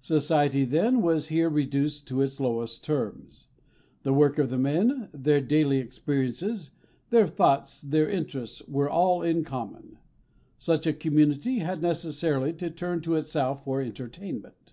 Society, 0.00 0.64
then, 0.64 1.00
was 1.00 1.28
here 1.28 1.48
reduced 1.48 2.08
to 2.08 2.20
its 2.20 2.40
lowest 2.40 2.82
terms. 2.82 3.46
The 4.02 4.12
work 4.12 4.36
of 4.36 4.50
the 4.50 4.58
men, 4.58 5.08
their 5.14 5.40
daily 5.40 5.78
experiences, 5.78 6.72
their 7.10 7.28
thoughts, 7.28 7.82
their 7.82 8.10
interests, 8.10 8.62
were 8.66 8.90
all 8.90 9.22
in 9.22 9.44
common. 9.44 9.98
Such 10.58 10.88
a 10.88 10.92
community 10.92 11.58
had 11.60 11.82
necessarily 11.82 12.52
to 12.54 12.68
turn 12.68 13.00
to 13.02 13.14
itself 13.14 13.62
for 13.62 13.80
entertainment. 13.80 14.72